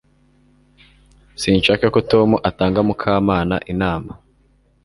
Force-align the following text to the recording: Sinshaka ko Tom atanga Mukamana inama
Sinshaka 1.41 1.85
ko 1.93 1.99
Tom 2.11 2.29
atanga 2.49 2.79
Mukamana 2.87 3.55
inama 3.71 4.11